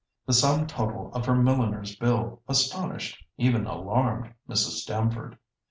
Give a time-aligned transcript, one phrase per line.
[0.25, 4.79] The sum total of her milliner's bill astonished, even alarmed, Mrs.
[4.79, 5.37] Stamford.